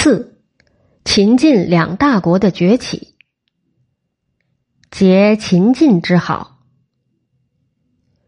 [0.00, 0.38] 四，
[1.04, 3.16] 秦晋两大国的崛起。
[4.92, 6.60] 结秦晋之好，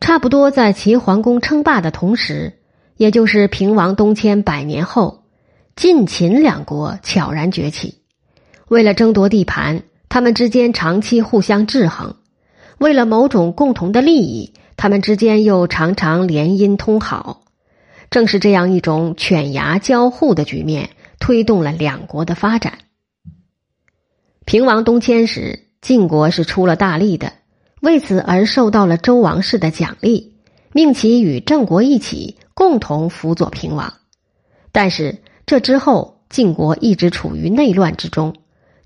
[0.00, 2.58] 差不多在齐桓公称霸的同时，
[2.96, 5.22] 也就是平王东迁百年后，
[5.76, 8.02] 晋秦两国悄然崛起。
[8.66, 12.16] 为了争夺地盘，他们之间长期互相制衡；
[12.78, 17.44] 为了某种共同的利益，他们之间又常常联姻通好。
[18.10, 20.90] 正是这样一种犬牙交互的局面，
[21.22, 22.78] 推动了两国的发展。
[24.44, 27.32] 平王东迁时，晋国是出了大力的，
[27.80, 30.34] 为此而受到了周王室的奖励，
[30.72, 33.94] 命其与郑国一起共同辅佐平王。
[34.72, 38.34] 但是这之后，晋国一直处于内乱之中，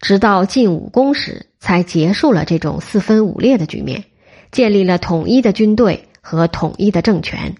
[0.00, 4.02] 直到晋武公时才结束了这种四分五裂的局面，
[4.50, 7.54] 建立了统一的军队和统一的政权。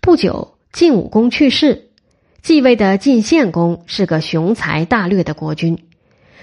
[0.00, 0.56] 不久。
[0.72, 1.90] 晋武公去世，
[2.42, 5.78] 继位的晋献公是个雄才大略的国君。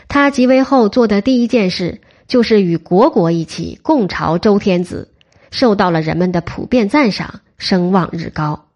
[0.08, 5.12] 他即位后做的第一件事，就是与国国一起共朝周天子，
[5.52, 8.68] 受到了人们的普遍赞赏，声望日高。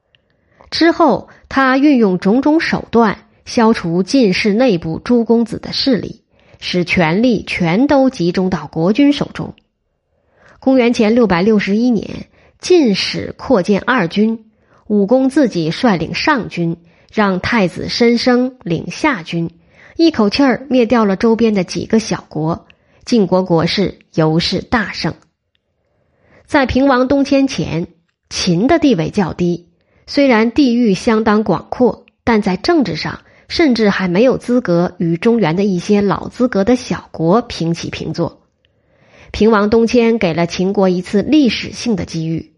[0.69, 6.23] 之后，他运用种种手段，消除晋室内部诸公子的势力，
[6.59, 9.53] 使权力全都集中到国君手中。
[10.59, 12.27] 公元前六百六十一年，
[12.59, 14.45] 晋使扩建二军。
[14.87, 16.75] 武公自己率领上军，
[17.13, 19.51] 让太子申生领下军，
[19.97, 22.65] 一口气儿灭掉了周边的几个小国，
[23.05, 25.13] 晋国国势由是大盛。
[26.47, 27.85] 在平王东迁前，
[28.31, 29.69] 秦的地位较低，
[30.07, 38.41] 虽然地域相当广阔，但在政治上甚至还没有资格与中原的一些老资格的小国平起平坐。
[39.31, 42.53] 平王东迁给了秦国一次历史性的机遇。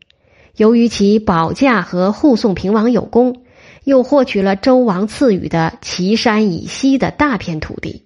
[0.55, 3.41] 由于其保驾和护送平王有功，
[3.85, 8.03] 又获取了周王赐予的岐山以西的大片土地，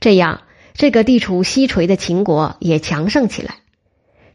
[0.00, 0.40] 这样
[0.74, 3.56] 这个地处西陲的秦国也强盛起来。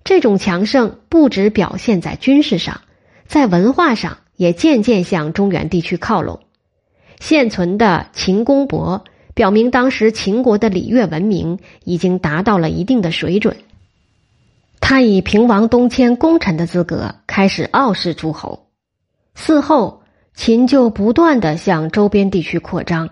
[0.04, 2.82] 这种强盛不止表现在军事上，
[3.28, 6.42] 在文化上也渐渐向中原地区靠拢。
[7.20, 9.02] 现存的秦公帛
[9.34, 13.58] 表明，当时秦国的礼乐文明已经达到了一定的水准。
[14.80, 18.68] 他以平王东迁功臣的资格开始傲视诸侯，
[19.36, 20.04] 嗣后
[20.36, 23.10] 秦就不断的向周边地区扩张，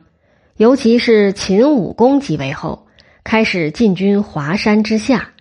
[0.57, 2.87] 尤其是秦武公即位后，
[3.23, 5.31] 开始进军华山之下，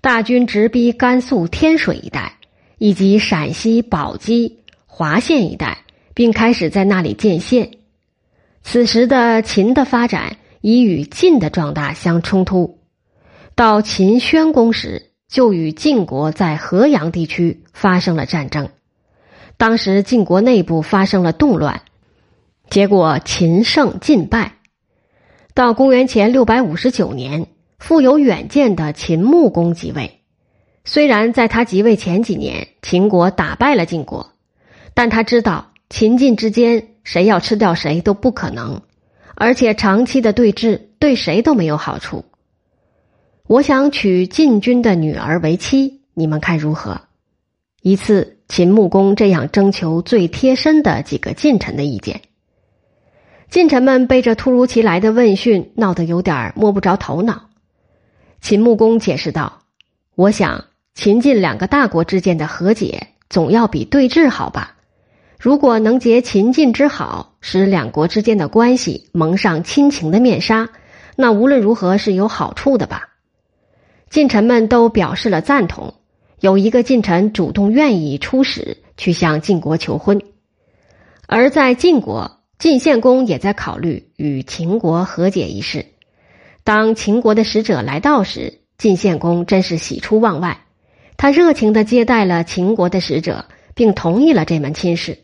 [0.00, 2.38] 大军直逼甘肃天水一带
[2.78, 5.84] 以及陕西宝鸡、华县一带，
[6.14, 7.70] 并开始在那里建县。
[8.62, 12.78] 此时的秦的发展已与晋的壮大相冲突，
[13.54, 15.04] 到秦宣公时。
[15.28, 18.70] 就与晋国在河阳地区发生了战争，
[19.58, 21.82] 当时晋国内部发生了动乱，
[22.70, 24.54] 结果秦胜晋败。
[25.52, 27.48] 到公元前六百五十九年，
[27.80, 30.20] 富有远见的秦穆公即位。
[30.84, 34.30] 虽然在他即位前几年，秦国打败了晋国，
[34.94, 38.80] 但他知道秦晋之间谁要吃掉谁都不可能，
[39.34, 42.24] 而且长期的对峙对谁都没有好处。
[43.48, 47.00] 我想娶晋军的女儿为妻，你们看如何？
[47.82, 52.22] 一次，秦穆公这样征求最贴身的几个近臣的意见。
[53.50, 57.48] 近臣们被这突如其来的问讯闹得有点摸不着头脑。
[58.40, 59.60] 秦穆公解释道
[60.16, 60.64] ：“我想，
[60.94, 64.76] 秦晋两个大国之间的和解，总要比对峙好吧？
[65.38, 70.68] 如果能结秦晋之好，使两国之间的关系蒙上亲情的面纱，
[71.16, 73.08] 那无论如何是有好处的吧？”
[74.10, 75.94] 近臣们都表示了赞同，
[76.40, 80.22] 有一个近臣主动愿意出使去向晋国求婚，
[81.26, 85.86] 而在晋国，晋献公也在考虑与秦国和解一事。
[86.62, 90.66] 当秦国的使者来到时，晋献公真是喜出望外，
[91.16, 95.18] 他热情的接待了秦国的使者，并同意了这门亲事。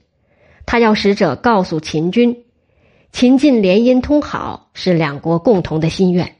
[0.67, 2.45] 他要使者告诉秦军，
[3.13, 6.37] 秦晋联姻通好是两国共同的心愿。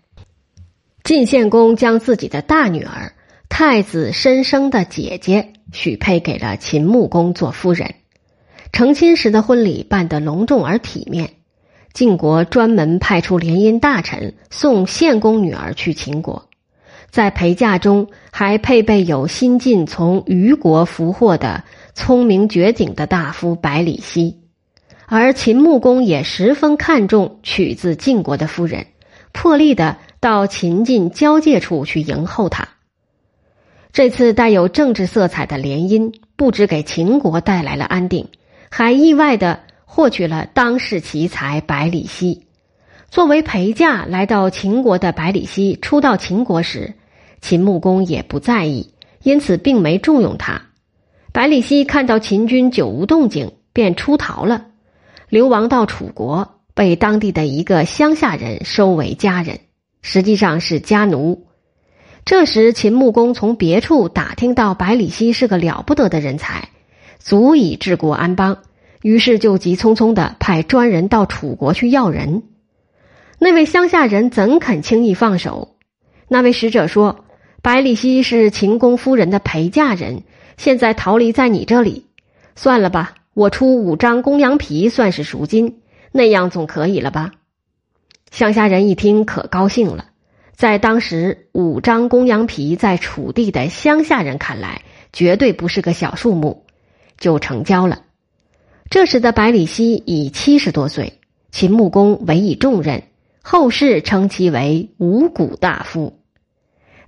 [1.05, 3.13] 晋献公将自己的大女儿
[3.49, 7.95] 太子申生的姐姐许配给了秦穆公做夫人。
[8.73, 11.31] 成亲时的婚礼办得隆重而体面。
[11.93, 16.49] 晋国专门派出联姻大臣送献公女儿去秦国，
[17.11, 21.63] 在陪嫁中还配备有新晋从虞国俘获的
[21.95, 24.41] 聪明绝顶的大夫百里奚，
[25.07, 28.87] 而秦穆公也十分看重娶自晋国的夫人，
[29.33, 29.99] 破例的。
[30.25, 32.67] 到秦晋交界处去迎候他。
[33.95, 38.27] 这次带有政治色彩的联姻，不止给秦国带来了安定，
[38.69, 42.43] 还意外的获取了当世奇才百里奚，
[43.09, 46.95] 作为陪嫁来到秦国的百里奚初到秦国时，
[47.41, 48.93] 秦穆公也不在意，
[49.23, 50.61] 因此并没重用他。
[51.33, 54.67] 百里奚看到秦军久无动静，便出逃了，
[55.29, 59.61] 流亡到楚国，被当地的一个乡下人收为家人，
[60.03, 61.47] 实际上是家奴。
[62.25, 66.71] 这时，秦穆公从别处打听到百里奚是个了不得的人才，
[67.19, 68.63] 足以治国安邦，
[69.03, 72.45] 于是就急匆匆的派专人到楚国去要人。
[73.39, 75.77] 那位乡下人怎肯轻易放手？
[76.27, 77.27] 那位使者说
[77.61, 80.23] ：“百里奚是秦公夫人的陪嫁人，
[80.57, 82.07] 现在逃离在你这里。
[82.57, 87.33] 算了吧，我出五张公羊皮算是赎金，那样总可以了吧？”
[88.33, 90.07] 乡下人一听可高兴了，
[90.57, 96.65] 在当时五张公羊皮在楚地的乡下人看来绝对不是个小数目，
[97.19, 98.03] 就成交了。
[98.91, 101.21] 这时的百里奚已七十多岁，
[101.51, 103.03] 秦穆公委以重任。
[103.47, 106.19] 后世称其为五谷大夫。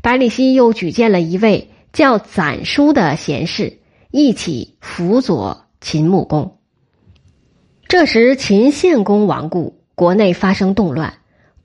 [0.03, 3.79] 百里奚又举荐了一位叫攒叔的贤士，
[4.11, 6.59] 一起辅佐秦穆公。
[7.89, 11.15] 这时，秦献公亡故，国内发生动乱，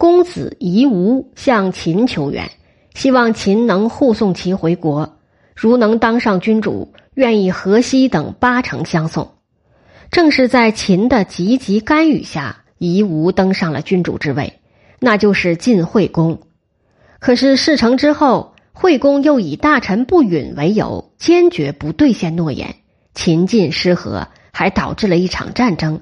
[0.01, 2.49] 公子夷吾向秦求援，
[2.95, 5.19] 希望秦能护送其回国。
[5.55, 9.33] 如能当上君主，愿意河西等八城相送。
[10.09, 14.59] 正是在秦的积极干预下，夷吾登上了君主之位。
[14.99, 16.39] 那就是晋惠公，
[17.19, 22.73] 可是事成之后，惠公又以大臣不允为由，坚决不兑现诺言。
[23.13, 26.01] 秦晋失和，还导致了一场战争，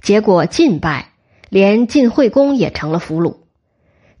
[0.00, 1.14] 结果晋败，
[1.50, 3.36] 连晋惠公也成了俘虏。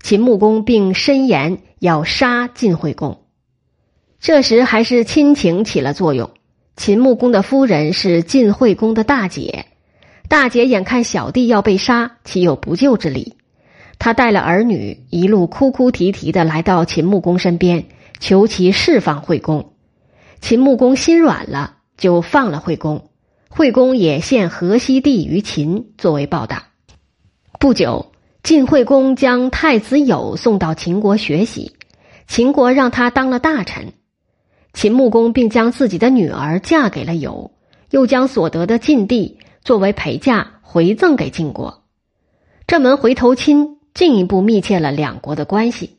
[0.02, 3.22] 秦穆公并申言要杀晋惠公。
[4.18, 6.30] 这时还是亲情起了作用，
[6.76, 9.66] 秦穆公的夫人是晋惠公的大姐，
[10.28, 13.36] 大姐眼看小弟要被杀，岂有不救之理？
[13.98, 17.84] 他带了儿女，一路哭哭啼啼的来到秦穆公身边，
[18.18, 19.72] 求其释放惠公。
[20.40, 23.10] 秦穆公心软了，就放了惠公。
[23.50, 26.69] 惠公也献河西地于秦作为报答。
[27.60, 28.10] 不久，
[28.42, 31.76] 晋惠公将太子友送到秦国学习，
[32.26, 33.92] 秦国让他当了大臣。
[34.72, 37.50] 秦穆公并将自己的女儿嫁给了友，
[37.90, 41.84] 又将所得的晋地作为陪嫁回赠给晋国。
[42.66, 43.76] 这门回头亲。
[43.92, 45.98] 进一步密切了两国的关系，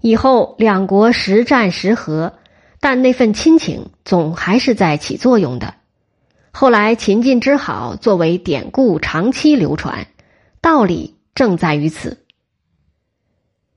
[0.00, 2.34] 以后两国时战时和，
[2.80, 5.74] 但那份亲情总还是在起作用的。
[6.50, 10.08] 后来秦晋之好作为典故长期流传，
[10.60, 12.19] 道理正在于此。